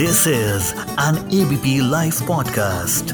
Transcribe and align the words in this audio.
This 0.00 0.20
is 0.26 0.66
an 1.04 1.16
ABP 1.38 1.72
Life 1.92 2.18
podcast. 2.28 3.10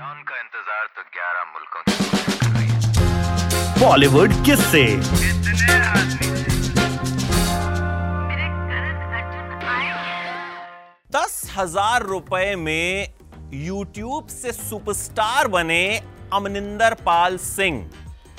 Don 0.00 0.18
का 0.28 0.40
इंतज़ार 0.40 0.88
तो 0.96 1.04
11 1.14 1.46
मुल्कों 1.52 1.82
की 1.86 1.94
पुलिस 2.08 2.34
कर 2.40 2.50
रही 2.56 2.66
Bollywood 3.82 4.34
किससे 4.46 4.82
कितने 4.96 5.76
आदमी 5.92 6.28
दस 11.16 11.38
हज़ार 11.56 12.06
रुपए 12.06 12.50
में 12.66 13.08
यूट्यूब 13.62 14.26
से 14.34 14.52
सुपरस्टार 14.52 15.48
बने 15.56 15.82
अमनिंदर 16.40 16.92
पाल 17.08 17.38
सिंह 17.46 17.74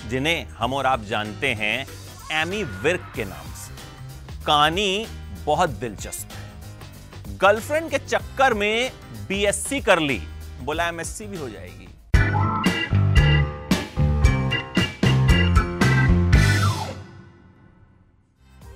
जिन्हें 0.09 0.39
हम 0.59 0.69
और 0.73 0.85
आप 0.93 1.09
जानते 1.15 1.53
हैं 1.63 1.77
एमी 2.43 2.63
विर्क 2.85 3.11
के 3.15 3.25
नाम 3.33 3.51
से। 3.63 3.71
कहानी 4.45 4.89
बहुत 5.45 5.69
दिलचस्प 5.79 6.31
है। 6.31 6.42
गर्लफ्रेंड 7.43 7.89
के 7.91 7.97
चक्कर 7.99 8.53
में 8.53 8.91
बीएससी 9.27 9.79
कर 9.81 9.99
ली। 9.99 10.17
बोला 10.61 10.87
एमएससी 10.87 11.25
भी 11.27 11.37
हो 11.37 11.49
जाएगी। 11.49 11.87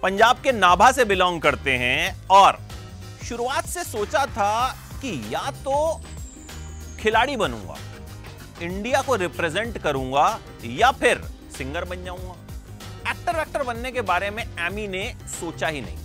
पंजाब 0.03 0.41
के 0.43 0.51
नाभा 0.51 0.91
से 0.91 1.05
बिलोंग 1.05 1.41
करते 1.41 1.71
हैं 1.77 2.27
और 2.29 2.59
शुरुआत 3.23 3.65
से 3.65 3.83
सोचा 3.83 4.25
था 4.25 4.67
कि 5.01 5.11
या 5.31 5.51
तो 5.59 5.77
खिलाड़ी 6.99 7.35
बनूँगा, 7.37 7.77
इंडिया 8.61 9.01
को 9.01 9.15
रिप्रेजेंट 9.15 9.77
करूँगा 9.77 10.27
या 10.65 10.91
फिर 10.93 11.21
सिंगर 11.57 11.85
बन 11.85 12.03
जाऊँगा। 12.03 12.35
एक्टर 13.11 13.39
एक्टर 13.41 13.63
बनने 13.63 13.91
के 13.91 14.01
बारे 14.03 14.29
में 14.29 14.43
एमी 14.43 14.87
ने 14.87 15.05
सोचा 15.29 15.67
ही 15.67 15.81
नहीं। 15.81 15.97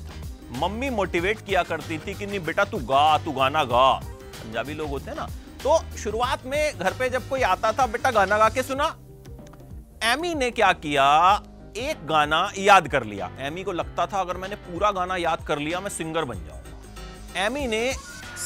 मम्मी 0.59 0.91
मोटिवेट 0.91 1.41
किया 1.41 1.63
करती 1.63 1.99
थी 1.99 2.15
कि 2.15 2.27
नहीं, 2.27 2.41
बेटा 2.41 2.65
तू 2.65 2.79
गा, 2.79 3.19
तू 3.19 3.33
गाना 3.33 3.65
गा। 3.65 3.93
पंजाबी 4.35 4.75
लोग 4.75 4.89
होते 4.89 5.11
हैं 5.11 5.17
ना। 5.17 5.27
तो 5.63 5.97
शुरुआत 5.97 6.47
में 6.47 6.79
घर 6.79 6.93
पे 6.93 7.11
जब 7.11 7.29
कोई 7.29 7.43
आता 7.43 7.73
था, 7.73 7.87
बेटा 7.87 8.11
गाना 8.11 8.39
गा 8.39 8.49
के 8.49 8.63
सुना। 8.63 8.97
एमी 10.05 10.35
ने 10.35 10.51
क्या 10.51 10.73
किया? 10.73 11.43
एक 11.77 12.07
गाना 12.07 12.53
याद 12.59 12.89
कर 12.89 13.05
लिया। 13.05 13.31
एमी 13.41 13.65
को 13.65 13.73
लगता 13.73 14.07
था, 14.07 14.21
अगर 14.21 14.37
मैंने 14.37 14.57
पूरा 14.57 14.91
गाना 14.91 15.17
याद 15.17 15.47
कर 15.47 15.59
लिया, 15.59 15.81
मैं 15.81 15.91
सिंगर 15.91 16.25
बन 16.25 16.35
जाऊँगा। 16.35 17.45
एमी 17.47 17.67
ने 17.67 17.93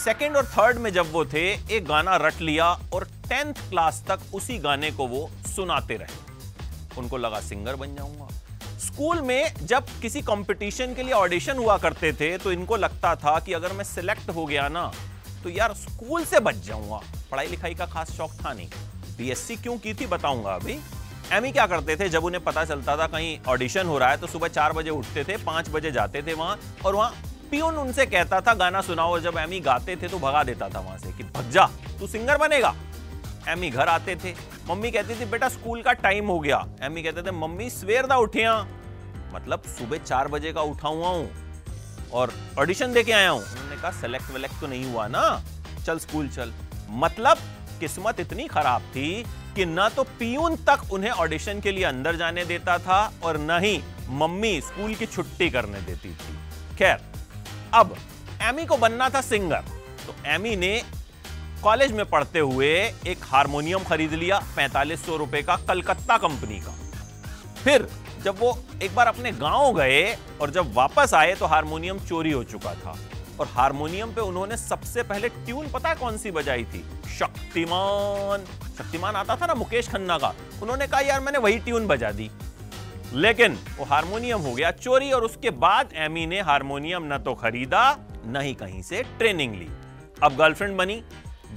सेकेंड 0.04 0.36
और 0.36 0.46
थर्ड 0.46 0.78
में 0.78 0.92
जब 0.92 1.12
वो 1.12 1.24
थे, 1.24 1.76
एक 1.76 1.86
गाना 1.86 2.16
रट 2.16 2.40
लिया 2.40 2.66
और 2.94 3.04
टेंथ 3.28 3.54
क्लास 3.54 4.04
तक 4.08 4.20
उसी 4.34 4.58
गाने 4.58 4.90
को 4.90 5.06
वो 5.06 5.30
सुनाते 5.46 5.94
रहे। 5.94 6.26
उनको 6.98 7.16
लगा 7.16 7.40
सिंगर 7.40 7.76
बन 7.76 7.94
जाऊँगा। 7.94 8.28
स्कूल 8.96 9.20
में 9.20 9.54
जब 9.62 9.86
किसी 10.02 10.20
कंपटीशन 10.22 10.94
के 10.94 11.02
लिए 11.02 11.12
ऑडिशन 11.12 11.56
हुआ 11.56 11.76
करते 11.78 12.12
थे 12.12 12.36
तो 12.38 12.52
इनको 12.52 12.76
लगता 12.76 13.14
था 13.14 13.38
कि 13.40 13.52
अगर 13.52 13.72
मैं 13.72 13.84
सिलेक्ट 13.84 14.30
हो 14.30 14.44
गया 14.46 14.68
ना 14.68 14.84
तो 15.42 15.48
यार 15.48 15.72
स्कूल 15.74 16.24
से 16.24 16.40
बच 16.40 16.62
जाऊँगा। 16.66 17.00
पढ़ाई 17.30 17.46
लिखाई 17.46 17.74
का 17.74 17.86
खास 17.86 18.10
शौक 18.12 18.30
था 18.44 18.52
नहीं। 18.52 18.68
बीएससी 19.18 19.56
क्यों 19.56 19.76
की 19.78 19.92
थी 19.94 20.06
बताऊँगा 20.06 20.54
अभी। 20.54 20.78
एमी 21.32 21.50
क्या 21.52 21.66
करते 21.66 21.96
थे? 21.96 22.08
जब 22.08 22.24
उन्हें 22.24 22.42
पता 22.44 22.64
चलता 22.64 22.96
था 22.96 23.06
कहीं 23.06 23.38
ऑडिशन 23.48 23.86
हो 23.86 23.98
रहा 23.98 24.10
है 24.10 24.16
तो 24.16 24.26
सुबह 24.26 24.48
चार 24.48 24.72
बजे 24.72 24.90
उठते 24.90 25.24
थे, 25.24 25.36
पाँच 25.36 25.68
बजे 25.68 25.90
जाते 25.90 26.22
थे 26.22 26.34
वहाँ, 26.34 26.58
और 26.84 26.94
वहाँ 26.94 27.12
पियून 27.50 27.76
उनसे 27.76 28.06
कहता 28.06 28.40
था, 28.40 28.54
गाना 28.54 28.80
सुनाओ। 28.80 29.18
जब 29.20 29.38
एमी 29.38 29.60
गाते 29.60 29.96
थे 29.96 30.08
तो 30.08 30.18
भगा 30.18 30.42
देता 30.44 30.68
था 30.68 30.80
वहाँ 30.80 30.98
से 30.98 31.12
कि, 31.12 31.24
भग 31.24 31.50
जा, 31.50 31.66
तू 32.00 32.06
सिंगर 32.06 32.38
बनेगा। 32.38 32.74
एमी 33.48 33.70
घर 33.70 33.88
आते 33.88 34.16
थे। 34.16 34.34
मम्मी 34.68 34.90
कहती 34.90 35.20
थी, 35.20 35.24
बेटा, 35.26 35.48
स्कूल 35.48 35.82
का 35.82 35.92
टाइम 35.92 36.26
हो 36.26 36.40
गया। 36.40 36.64
एमी 36.82 37.02
कहते 37.02 37.22
थे, 37.22 37.30
मम्मी 37.34 37.70
सवेर 37.70 38.06
दा 38.06 38.16
उठिया 38.16 38.56
मतलब 39.32 39.62
सुबह 39.68 39.98
चार 39.98 40.28
बजे 40.28 40.52
का 40.52 40.62
उठा 40.62 40.88
हुआ 40.88 41.08
हूँ 41.08 41.28
और 42.12 42.32
ऑडिशन 42.58 42.92
दे 42.92 43.02
के 43.04 43.12
आया 43.12 43.30
हूँ। 43.30 43.42
उन्होंने 43.42 43.76
कहा 43.76 43.90
सेलेक्ट 43.92 44.30
वेलेक्ट 44.30 44.60
तो 44.60 44.66
नहीं 44.66 44.84
हुआ 44.84 45.06
ना। 45.08 45.42
चल 45.86 45.98
स्कूल 45.98 46.28
चल। 46.28 46.52
मतलब 46.90 47.38
किस्मत 47.80 48.20
इतनी 48.20 48.46
खराब 48.48 48.82
थी 48.94 49.22
कि 49.56 49.64
ना 49.66 49.88
तो 49.88 50.02
पियून 50.18 50.56
तक 50.66 50.92
उन्हें 50.92 51.10
ऑडिशन 51.12 51.60
के 51.60 51.72
लिए 51.72 51.84
अंदर 51.84 52.16
जाने 52.16 52.44
देता 52.44 52.78
था 52.78 53.00
और 53.22 53.38
न 53.40 53.58
ही 53.62 53.80
मम्मी 54.12 54.60
स्कूल 54.60 54.94
की 54.94 55.06
छुट्टी 55.06 55.48
करने 55.50 55.80
देती 55.82 56.08
थी। 56.10 56.36
खैर, 56.78 57.00
अब 57.74 57.96
एमी 58.42 58.66
को 58.66 58.76
बनना 58.76 59.08
था 59.10 59.20
सिंगर 59.22 59.64
तो 60.06 60.14
एमी 60.26 60.56
ने 60.56 60.82
कॉलेज 61.62 61.92
में 61.92 62.04
पढ़ते 62.06 62.38
हुए 62.38 62.68
एक 63.06 63.24
हारमोनियम 63.24 63.84
खरीद 63.84 64.12
लिया, 64.14 64.38
पैंतालीस 64.56 65.04
सौ 65.06 65.16
रुपए 65.16 65.42
का 65.42 65.56
कलकत्ता 65.68 66.18
कंपनी 66.18 66.60
का। 66.60 66.74
फिर 67.66 67.86
जब 68.24 68.36
वो 68.38 68.58
एक 68.82 68.94
बार 68.94 69.06
अपने 69.06 69.32
गाँव 69.32 69.72
गए 69.74 70.16
और 70.40 70.50
जब 70.50 70.72
वापस 70.74 71.14
आए 71.14 71.34
तो 71.34 71.46
हारमोनियम 71.46 71.98
चोरी 71.98 72.32
हो 72.32 72.42
चुका 72.44 72.74
था। 72.74 72.98
और 73.40 73.46
हारमोनियम 73.46 74.12
पे 74.14 74.20
उन्होंने 74.20 74.56
सबसे 74.56 75.02
पहले 75.02 75.28
ट्यून 75.28 75.70
पता 75.70 75.88
है 75.88 75.94
कौन 75.94 76.18
सी 76.18 76.30
बजाई 76.30 76.64
थी? 76.64 76.84
शक्तिमान। 77.18 78.44
शक्तिमान 78.78 79.16
आता 79.16 79.36
था 79.36 79.46
ना 79.46 79.54
मुकेश 79.54 79.88
खन्ना 79.88 80.18
का। 80.18 80.32
उन्होंने 80.62 80.86
कहा, 80.86 81.00
यार, 81.00 81.20
मैंने 81.20 81.38
वही 81.38 81.58
ट्यून 81.58 81.86
बजा 81.86 82.10
दी। 82.10 82.30
लेकिन 83.12 83.58
वो 83.78 83.84
हारमोनियम 83.84 84.40
हो 84.40 84.52
गया 84.54 84.70
चोरी 84.70 85.10
और 85.12 85.24
उसके 85.24 85.50
बाद 85.50 85.92
एमी 85.94 86.26
ने 86.26 86.40
हारमोनियम 86.40 87.14
न 87.14 87.18
तो 87.18 87.34
खरीदा, 87.34 87.98
न 88.26 88.40
ही 88.40 88.54
कहीं 88.54 88.82
से 88.82 89.02
ट्रेनिंग 89.18 89.54
ली। 89.54 89.68
अब 90.22 90.36
गर्लफ्रेंड 90.36 90.76
बनी। 90.76 91.02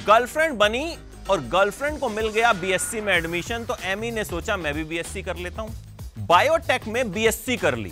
गर्लफ्रेंड 0.07 0.57
बनी 0.57 0.97
और 1.29 1.41
गर्लफ्रेंड 1.47 1.99
को 1.99 2.09
मिल 2.09 2.27
गया 2.27 2.53
बीएससी 2.53 3.01
में 3.01 3.13
एडमिशन 3.13 3.65
तो 3.65 3.75
एमी 3.83 4.11
ने 4.11 4.23
सोचा, 4.23 4.57
मैं 4.57 4.73
भी 4.73 4.83
बीएससी 4.83 5.21
कर 5.21 5.35
लेता 5.35 5.61
हूँ। 5.61 5.88
बायोटेक 6.29 6.87
में 6.87 7.11
बीएससी 7.11 7.55
कर 7.57 7.75
ली। 7.75 7.91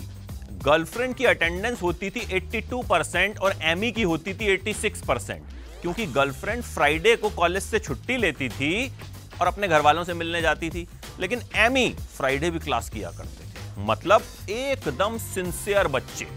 गर्लफ्रेंड 0.64 1.14
की 1.14 1.24
अटेंडेंस 1.24 1.80
होती 1.82 2.10
थी 2.10 2.20
82 2.32 2.82
परसेंट 2.88 3.38
और 3.38 3.54
एम 3.62 3.80
की 3.90 4.02
होती 4.02 4.34
थी 4.34 4.56
86 4.56 5.00
परसेंट। 5.06 5.42
क्योंकि 5.82 6.06
गर्लफ्रेंड 6.06 6.62
फ्राइडे 6.62 7.14
को 7.16 7.30
कॉलेज 7.30 7.62
से 7.62 7.78
छुट्टी 7.78 8.16
लेती 8.16 8.48
थी 8.48 8.92
और 9.40 9.46
अपने 9.46 9.68
घर 9.68 9.80
वालों 9.80 10.04
से 10.04 10.14
मिलने 10.14 10.42
जाती 10.42 10.70
थी। 10.70 10.86
लेकिन 11.20 11.42
एमी 11.56 11.88
फ्राइडे 12.16 12.50
भी 12.50 12.58
क्लास 12.58 12.90
किया 12.90 13.10
करते 13.10 13.44
थे। 13.44 13.84
मतलब 13.86 14.22
एकदम 14.50 15.18
सिंसियर 15.18 15.88
बच्चे। 15.88 16.28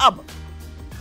अब 0.00 0.24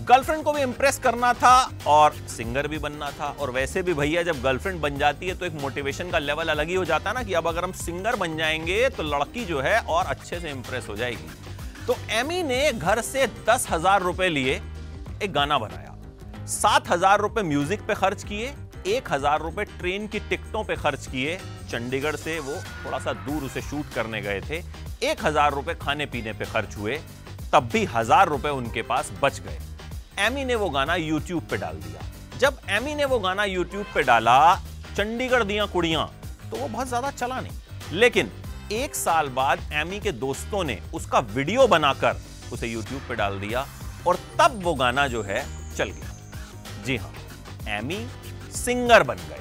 गर्लफ्रेंड 0.02 0.44
को 0.44 0.52
भी 0.54 0.62
इंप्रेस 0.62 0.98
करना 1.00 1.34
था 1.34 1.56
और 1.88 2.14
सिंगर 2.30 2.68
भी 2.68 2.78
बनना 2.80 3.10
था। 3.12 3.26
और 3.32 3.52
वैसे 3.52 3.82
भी 3.82 3.94
भैया, 3.94 4.24
जब 4.24 4.42
गर्लफ्रेंड 4.42 4.80
बन 4.82 4.98
जाती 4.98 5.28
है 5.28 5.36
तो 5.36 5.46
एक 5.46 5.54
मोटिवेशन 5.62 6.10
का 6.12 6.20
लेवल 6.20 6.50
अलग 6.50 6.68
ही 6.68 6.76
हो 6.76 6.86
जाता 6.86 7.10
है 7.10 7.16
ना 7.16 7.24
कि 7.24 7.34
अब 7.34 7.48
अगर 7.48 7.64
हम 7.64 7.72
सिंगर 7.74 8.16
बन 8.16 8.38
जाएँगे 8.38 8.90
तो 8.90 9.04
लड़की 9.06 9.46
जो 9.46 9.60
है 9.62 9.80
और 9.80 10.06
अच्छे 10.06 10.40
से 10.40 10.50
इंप्रेस 10.50 10.88
हो 10.90 10.96
जाएगी। 10.96 11.30
तो 11.88 11.96
एमी 12.12 12.42
ने 12.44 12.72
घर 12.72 13.02
से 13.02 13.28
दस 13.50 13.68
हज़ार 13.72 14.02
रुपए 14.02 14.30
लिए, 14.30 14.62
एक 15.24 15.34
गाना 15.34 15.58
बनाया। 15.58 15.96
सात 16.50 16.90
हज़ार 16.90 17.20
रुपए 17.20 17.42
म्यूज़िक 17.44 17.88
पे 17.88 17.96
खर्च 17.96 18.24
किए, 18.24 18.54
एक 18.88 19.12
हज़ार 19.12 19.42
रुपए 19.42 19.64
ट्रेन 19.70 20.08
की 20.08 20.20
टिकटों 20.20 20.64
पे 20.64 20.76
खर्च 20.76 21.08
किए। 21.08 21.38
चंडीगढ़ 21.72 22.16
से 22.18 22.40
वो 22.40 22.56
थोड़ा 22.86 23.00
सा 23.00 23.14
दूर 23.16 23.44
उसे 23.44 23.62
शूट 23.62 23.94
करने 23.96 24.22
गए 24.22 24.42
थे। 24.42 24.64
एक 25.04 25.26
हज़ार 25.26 25.54
रुपए 25.54 25.74
खाने 25.82 26.06
पीने 26.06 26.34
पे 26.34 26.46
खर्च 26.46 26.78
हुए, 26.78 27.02
तब 27.54 27.70
भी 27.74 27.84
हज़ार 27.88 28.30
रुपए 28.30 28.50
उनके 28.52 28.82
पास 28.84 29.12
बच 29.22 29.40
गए। 29.40 29.60
एमी 30.22 30.44
ने 30.46 30.56
वो 30.56 30.70
गाना 30.70 30.96
यूट्यूब 30.96 31.44
पे 31.50 31.58
डाल 31.58 31.76
दिया। 31.78 32.02
जब 32.40 32.58
एमी 32.70 32.96
ने 32.96 33.06
वो 33.06 33.20
गाना 33.20 33.44
यूट्यूब 33.46 33.86
पे 33.94 34.04
डाला, 34.04 34.56
चंडीगढ़ 34.96 35.44
दिया 35.44 35.66
कुड़ियाँ 35.68 36.08
तो 36.52 36.58
वो 36.58 36.68
बहुत 36.68 36.88
ज़्यादा 36.88 37.12
चला 37.12 37.40
नहीं। 37.42 37.98
लेकिन 38.00 38.32
एक 38.74 38.96
साल 38.96 39.30
बाद 39.32 39.60
एमी 39.74 40.00
के 40.00 40.12
दोस्तों 40.14 40.64
ने 40.64 40.80
उसका 40.94 41.20
वीडियो 41.30 41.68
बनाकर 41.68 42.22
उसे 42.54 42.68
यूट्यूब 42.68 43.02
पे 43.10 43.16
डाल 43.16 43.40
दिया 43.40 43.66
और 44.08 44.16
तब 44.40 44.60
वो 44.64 44.74
गाना 44.76 45.08
जो 45.08 45.22
है 45.24 45.44
चल 45.76 45.90
गया। 45.90 46.84
जी 46.86 46.98
हाँ, 46.98 47.14
एमी 47.70 48.06
सिंगर 48.54 49.04
बन 49.04 49.16
गए। 49.30 49.40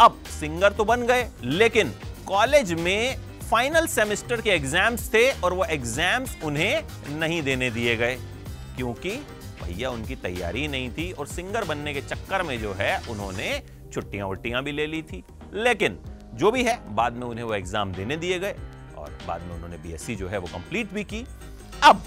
अब 0.00 0.22
सिंगर 0.30 0.72
तो 0.72 0.84
बन 0.84 1.02
गए, 1.02 1.28
लेकिन 1.42 1.92
कॉलेज 2.26 2.72
में 2.74 3.16
फाइनल 3.42 3.86
सेमेस्टर 3.88 4.40
के 4.40 4.50
एग्ज़ाम्स 4.50 5.08
थे 5.14 5.30
और 5.32 5.52
वो 5.52 5.64
एग्ज़ाम्स 5.66 6.36
उन्हें 6.44 6.84
नहीं 7.10 7.42
देने 7.42 7.70
दिए 7.70 7.96
गए, 7.96 8.14
क्योंकि 8.76 9.10
भैया 9.62 9.90
उनकी 9.90 10.16
तैयारी 10.16 10.66
नहीं 10.68 10.90
थी 10.90 11.10
और 11.12 11.26
सिंगर 11.26 11.64
बनने 11.64 11.94
के 11.94 12.00
चक्कर 12.02 12.42
में 12.42 12.58
जो 12.60 12.72
है 12.72 12.96
उन्होंने 13.10 13.62
छुट्टियाँ 13.92 14.26
उल्टियाँ 14.26 14.62
भी 14.62 14.72
ले 14.72 14.86
ली 14.86 15.02
थी। 15.02 15.22
लेकिन 15.54 15.98
जो 16.34 16.50
भी 16.50 16.62
है, 16.64 16.78
बाद 16.94 17.12
में 17.12 17.26
उन्हें 17.26 17.44
वो 17.44 17.54
एग्ज़ाम 17.54 17.92
देने 17.92 18.16
दिए 18.16 18.38
गए 18.38 18.54
और 18.96 19.18
बाद 19.26 19.42
में 19.42 19.54
उन्होंने 19.54 19.76
बीएससी 19.78 20.16
जो 20.16 20.28
है 20.28 20.38
वो 20.38 20.46
कंप्लीट 20.46 20.92
भी 20.92 21.04
की। 21.04 21.24
अब 21.82 22.02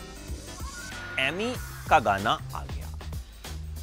एमी 1.19 1.53
का 1.89 1.99
गाना 1.99 2.39
आ 2.55 2.63
गया। 2.65 2.87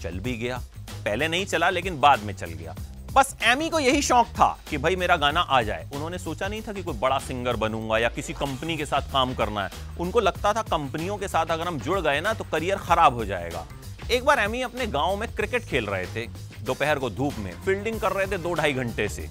चल 0.01 0.19
भी 0.19 0.37
गया। 0.37 0.59
पहले 1.05 1.29
नहीं 1.29 1.47
चला, 1.47 1.71
लेकिन 1.71 2.01
बाद 2.01 2.23
में 2.23 2.35
चल 2.35 2.51
गया। 2.53 2.75
बस 3.13 3.35
एमी 3.45 3.69
को 3.71 3.79
यही 3.79 4.03
शौक 4.03 4.27
था 4.29 4.47
कि 4.69 4.79
भाई 4.79 4.97
मेरा 4.97 5.17
गाना 5.17 5.41
आ 5.41 5.61
जाए। 5.63 5.89
उन्होंने 5.95 6.19
सोचा 6.19 6.47
नहीं 6.49 6.61
था 6.63 6.73
कि 6.73 6.83
कोई 6.83 6.95
बड़ा 6.99 7.19
सिंगर 7.19 7.57
बनूँगा 7.57 7.99
या 7.99 8.09
किसी 8.09 8.33
कंपनी 8.33 8.77
के 8.77 8.87
साथ 8.87 9.13
काम 9.13 9.35
करना 9.35 9.65
है। 9.65 9.71
उनको 10.01 10.21
लगता 10.21 10.53
था 10.53 10.63
कंपनियों 10.63 11.17
के 11.17 11.29
साथ 11.29 11.47
अगर 11.47 11.67
हम 11.67 11.79
जुड़ 11.81 11.99
गए 12.01 12.21
ना 12.21 12.33
तो 12.33 12.45
करियर 12.53 12.77
खराब 12.79 13.15
हो 13.15 13.25
जाएगा। 13.25 13.67
एक 14.11 14.25
बार 14.25 14.39
एमी 14.39 14.63
अपने 14.63 14.87
गाँव 14.87 15.17
में 15.17 15.29
क्रिकेट 15.35 15.65
खेल 15.65 15.87
रहे 15.87 16.07
थे, 16.07 16.27
दोपहर 16.63 16.99
को 16.99 17.11
धूप 17.11 17.35
में। 17.39 17.53
फील्डिंग 17.61 18.01
कर 18.01 18.13
रहे 18.13 18.27
थे 18.27 18.39
दो 18.39 18.55
ढाई 18.55 18.73
घंटे 18.73 19.09
से। 19.09 19.29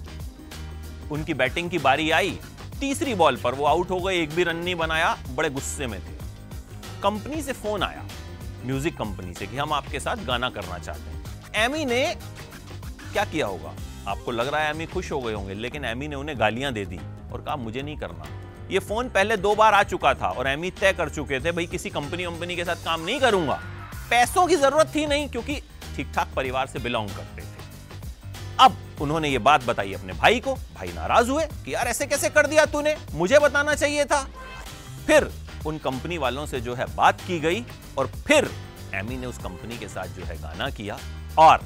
उनकी 1.11 1.33
बैटिंग 1.33 1.69
की 1.69 1.79
बारी 1.79 2.09
आई, 2.11 2.37
तीसरी 2.79 3.15
बॉल 3.15 3.37
पर 3.37 3.53
वो 3.53 3.65
आउट 3.65 3.89
हो 3.89 3.99
गए, 3.99 4.21
एक 4.21 4.35
भी 4.35 4.43
रन 4.43 4.55
नहीं 4.55 4.75
बनाया, 4.75 5.15
बड़े 5.29 5.49
गुस्से 5.49 5.87
में 5.87 5.99
थे। 5.99 6.13
कंपनी 7.03 7.41
से 7.41 7.53
फ़ोन 7.53 7.83
आया, 7.83 8.05
म्यूज़िक 8.65 8.97
कंपनी 8.97 9.33
से, 9.33 9.47
कि 9.47 9.57
हम 9.57 9.73
आपके 9.73 9.99
साथ 9.99 10.25
गाना 10.25 10.49
करना 10.49 10.77
चाहते 10.77 11.01
हैं। 11.01 11.19
एमी 11.55 11.85
ने 11.85 12.03
क्या 13.13 13.25
किया 13.25 13.45
होगा? 13.45 13.73
आपको 14.07 14.31
लग 14.31 14.47
रहा 14.47 14.61
है 14.61 14.69
एमी 14.69 14.85
खुश 14.85 15.11
हो 15.11 15.21
गए 15.21 15.33
होंगे, 15.33 15.53
लेकिन 15.53 15.85
एमी 15.85 16.07
ने 16.07 16.15
उन्हें 16.15 16.39
गालियाँ 16.39 16.73
दे 16.73 16.85
दी 16.85 16.99
और 17.33 17.41
कहा, 17.41 17.55
मुझे 17.55 17.81
नहीं 17.81 17.97
करना। 17.97 18.25
ये 18.71 18.79
फ़ोन 18.79 19.09
पहले 19.09 19.37
दो 19.37 19.55
बार 19.55 19.73
आ 19.73 19.83
चुका 19.83 20.13
था 20.13 20.27
और 20.29 20.47
एमी 20.47 20.71
तय 20.71 20.93
कर 20.93 21.09
चुके 21.09 21.39
थे, 21.39 21.51
भाई, 21.51 21.65
किसी 21.65 21.89
कंपनी 21.89 22.23
कंपनी 22.23 22.55
के 22.55 22.65
साथ 22.65 22.75
काम 22.75 23.01
नहीं 23.01 23.19
करूँगा। 23.19 23.61
पैसों 24.09 24.47
की 24.47 24.55
ज़रूरत 24.55 24.91
थी 24.95 25.05
नहीं, 25.05 25.29
क्योंकि 25.29 25.61
ठीक 25.95 26.11
ठाक 26.15 26.27
परिवार 26.35 26.67
से 26.67 26.79
बिलोंग 26.79 27.09
करते 27.09 27.41
थे। 27.41 27.61
अब 28.59 28.77
उन्होंने 29.01 29.29
ये 29.29 29.37
बात 29.37 29.63
बताई 29.63 29.93
अपने 29.93 30.13
भाई 30.13 30.39
को। 30.39 30.55
भाई 30.55 30.87
नाराज़ 30.87 31.29
हुए 31.29 31.45
कि, 31.45 31.73
यार, 31.73 31.87
ऐसे 31.87 32.05
कैसे 32.05 32.29
कर 32.29 32.47
दिया 32.47 32.65
तूने? 32.65 32.97
मुझे 33.13 33.39
बताना 33.39 33.75
चाहिए 33.75 34.05
था। 34.05 34.27
फिर 35.07 35.31
उन 35.65 35.77
कंपनी 35.77 36.17
वालों 36.17 36.45
से 36.45 36.61
जो 36.61 36.75
है 36.75 36.95
बात 36.95 37.21
की 37.21 37.39
गई 37.39 37.65
और 37.97 38.07
फिर 38.07 38.51
एमी 38.93 39.17
ने 39.17 39.27
उस 39.27 39.37
कंपनी 39.37 39.77
के 39.77 39.87
साथ 39.87 40.07
जो 40.07 40.23
है 40.23 40.41
गाना 40.41 40.69
किया। 40.69 40.97
और 41.37 41.61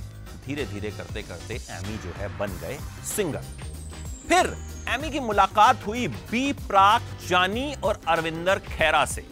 धीरे 0.45 0.65
धीरे 0.65 0.92
करते 0.92 1.21
करते 1.24 1.56
एमी 1.71 1.97
जो 1.97 2.13
है 2.18 2.27
बन 2.38 2.57
गए 2.62 2.77
सिंगर। 3.06 3.44
फिर 4.30 4.56
एमी 4.89 5.09
की 5.09 5.19
मुलाकात 5.19 5.86
हुई 5.88 6.07
बी 6.07 6.51
प्राक 6.68 7.01
जानी 7.27 7.74
और 7.83 8.01
अरविंदर 8.07 8.59
खैरा 8.59 9.06
से। 9.06 9.25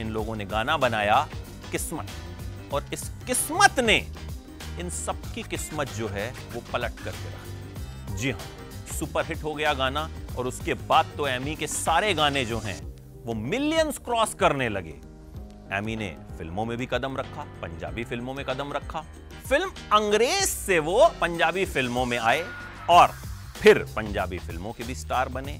इन 0.00 0.10
लोगों 0.10 0.36
ने 0.36 0.44
गाना 0.44 0.76
बनाया 0.76 1.26
किस्मत। 1.72 2.10
और 2.72 2.84
इस 2.92 3.08
किस्मत 3.26 3.80
ने 3.80 3.96
इन 4.80 4.90
सबकी 4.90 5.42
किस्मत 5.42 5.88
जो 5.88 6.08
है 6.08 6.32
वो 6.54 6.62
पलट 6.72 7.00
करके 7.00 7.28
रखी। 7.28 8.16
जी 8.16 8.30
हाँ 8.30 8.96
सुपरहिट 8.98 9.42
हो 9.44 9.54
गया 9.54 9.72
गाना 9.74 10.08
और 10.38 10.46
उसके 10.46 10.74
बाद 10.88 11.12
तो 11.16 11.26
एमी 11.26 11.54
के 11.56 11.66
सारे 11.66 12.12
गाने 12.14 12.44
जो 12.44 12.58
हैं 12.58 12.80
वो 13.24 13.34
मिलियंस 13.34 13.98
क्रॉस 13.98 14.34
करने 14.34 14.68
लगे। 14.68 15.00
एमी 15.76 15.96
ने 15.96 16.08
फ़िल्मों 16.38 16.64
में 16.64 16.76
भी 16.78 16.86
कदम 16.86 17.16
रखा, 17.16 17.42
पंजाबी 17.62 18.04
फ़िल्मों 18.04 18.34
में 18.34 18.44
कदम 18.46 18.72
रखा। 18.72 19.04
फ़िल्म 19.48 19.70
अंग्रेज़ 19.92 20.46
से 20.46 20.78
वो 20.78 21.06
पंजाबी 21.20 21.64
फ़िल्मों 21.64 22.04
में 22.06 22.16
आए 22.18 22.42
और 22.90 23.12
फिर 23.56 23.78
पंजाबी 23.96 24.38
फ़िल्मों 24.38 24.72
के 24.72 24.84
भी 24.84 24.94
स्टार 24.94 25.28
बने। 25.28 25.52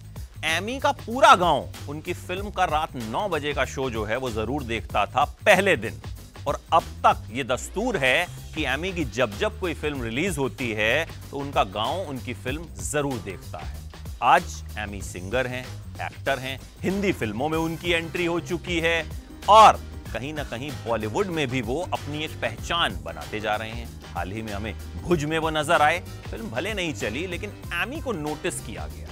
एमी 0.46 0.78
का 0.80 0.92
पूरा 0.94 1.34
गाँव 1.34 1.88
उनकी 1.90 2.12
फ़िल्म 2.14 2.50
का 2.50 2.64
रात 2.64 2.96
9 3.04 3.28
बजे 3.30 3.52
का 3.54 3.64
शो 3.64 3.88
जो 3.90 4.04
है 4.04 4.16
वो 4.16 4.30
ज़रूर 4.30 4.62
देखता 4.64 5.06
था 5.06 5.24
पहले 5.46 5.76
दिन। 5.76 6.00
और 6.46 6.60
अब 6.72 6.82
तक 7.06 7.22
ये 7.32 7.44
दस्तूर 7.44 7.96
है 7.96 8.26
कि 8.54 8.64
एमी 8.66 8.92
की 8.92 9.04
जब 9.06 9.38
जब 9.38 9.58
कोई 9.60 9.74
फ़िल्म 9.74 10.02
रिलीज़ 10.02 10.38
होती 10.38 10.70
है 10.72 11.06
तो 11.30 11.38
उनका 11.38 11.64
गाँव 11.72 12.08
उनकी 12.08 12.34
फ़िल्म 12.34 12.66
ज़रूर 12.82 13.18
देखता 13.24 13.58
है। 13.58 13.76
आज 14.24 14.62
एमी 14.78 15.02
सिंगर 15.02 15.46
हैं, 15.46 15.64
एक्टर 16.06 16.38
हैं, 16.38 16.58
हिंदी 16.82 17.12
फ़िल्मों 17.12 17.48
में 17.48 17.58
उनकी 17.58 17.92
एंट्री 17.92 18.24
हो 18.26 18.40
चुकी 18.42 18.80
है 18.80 19.04
और 19.48 19.80
कहीं 20.12 20.32
ना 20.34 20.44
कहीं 20.44 20.70
बॉलीवुड 20.86 21.26
में 21.26 21.46
भी 21.48 21.60
वो 21.62 21.80
अपनी 21.92 22.24
एक 22.24 22.40
पहचान 22.42 22.98
बनाते 23.04 23.40
जा 23.40 23.54
रहे 23.56 23.70
हैं। 23.70 23.88
हाल 24.14 24.32
ही 24.32 24.42
में 24.42 24.52
हमें 24.52 24.74
भुज 25.02 25.24
में 25.24 25.38
वो 25.38 25.50
नज़र 25.50 25.82
आए। 25.82 25.98
फ़िल्म 26.30 26.50
भले 26.50 26.74
नहीं 26.74 26.92
चली, 26.94 27.26
लेकिन 27.26 27.50
एमी 27.82 28.00
को 28.00 28.12
नोटिस 28.12 28.60
किया 28.60 28.86
गया। 28.86 29.08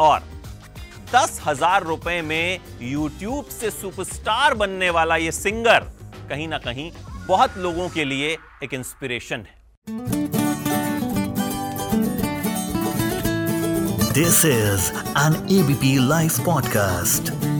और 0.00 0.20
दस 1.14 1.40
हज़ार 1.46 1.84
रुपए 1.84 2.20
में 2.22 2.60
यूट्यूब 2.82 3.44
से 3.50 3.70
सुपरस्टार 3.70 4.54
बनने 4.54 4.90
वाला 4.90 5.16
ये 5.16 5.32
सिंगर 5.32 5.80
कहीं 6.28 6.48
ना 6.48 6.58
कहीं 6.58 6.90
बहुत 7.28 7.56
लोगों 7.58 7.88
के 7.88 8.04
लिए 8.04 8.36
एक 8.64 8.74
इंस्पिरेशन 8.74 9.46
है। 9.46 9.54
This 14.12 14.44
is 14.44 14.90
an 15.18 15.34
ABP 15.52 15.96
live 16.08 16.30
podcast. 16.46 17.55